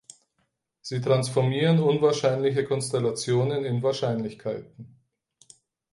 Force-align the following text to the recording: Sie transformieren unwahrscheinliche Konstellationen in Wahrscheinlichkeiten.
Sie 0.81 0.99
transformieren 0.99 1.77
unwahrscheinliche 1.77 2.63
Konstellationen 2.63 3.63
in 3.65 3.83
Wahrscheinlichkeiten. 3.83 4.99